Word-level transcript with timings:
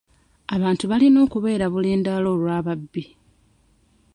Abantu 0.55 0.83
balina 0.91 1.17
okubeera 1.25 1.65
bulindaala 1.73 2.27
olw'ababbi. 2.35 3.03